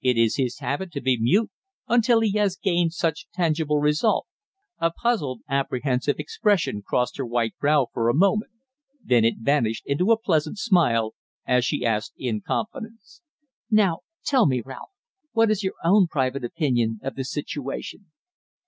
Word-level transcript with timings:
It 0.00 0.16
is 0.16 0.36
his 0.36 0.60
habit 0.60 0.92
to 0.92 1.00
be 1.00 1.18
mute 1.20 1.50
until 1.88 2.20
he 2.20 2.38
has 2.38 2.54
gained 2.56 2.92
some 2.92 3.14
tangible 3.34 3.80
result." 3.80 4.28
A 4.78 4.92
puzzled, 4.92 5.40
apprehensive 5.48 6.20
expression 6.20 6.82
crossed 6.86 7.16
her 7.16 7.26
white 7.26 7.58
brow 7.58 7.88
for 7.92 8.08
a 8.08 8.14
moment; 8.14 8.52
then 9.02 9.24
it 9.24 9.38
vanished 9.40 9.82
into 9.84 10.12
a 10.12 10.16
pleasant 10.20 10.58
smile, 10.60 11.16
as 11.48 11.64
she 11.64 11.84
asked 11.84 12.12
in 12.16 12.42
confidence: 12.42 13.22
"Now, 13.72 14.02
tell 14.24 14.46
me, 14.46 14.60
Ralph, 14.64 14.90
what 15.32 15.50
is 15.50 15.64
your 15.64 15.74
own 15.82 16.06
private 16.06 16.44
opinion 16.44 17.00
of 17.02 17.16
the 17.16 17.24
situation?" 17.24 18.12